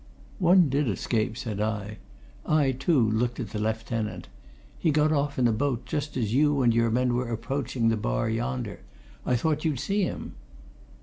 [0.39, 1.99] "One did escape," said I.
[2.43, 4.29] I, too, looked at the lieutenant.
[4.79, 7.97] "He got off in a boat just as you and your men were approaching the
[7.97, 8.79] bar yonder
[9.27, 10.33] I thought you'd see him."